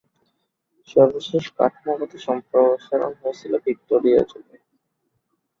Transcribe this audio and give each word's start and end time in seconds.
সর্বশেষ 0.89 1.45
কাঠামোগত 1.57 2.11
সম্প্রসারণ 2.27 3.11
হয়েছিল 3.21 3.53
ভিক্টোরীয় 3.65 4.21
যুগে। 4.23 4.57